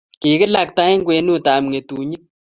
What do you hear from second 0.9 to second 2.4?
eng' kwenutab ng'etung'ik